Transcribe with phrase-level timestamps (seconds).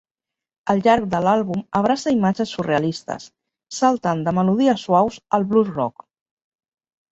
[0.73, 3.29] Al llarg de l'àlbum abraça imatges surrealistes,
[3.81, 6.11] saltant de melodies suaus al blues rock.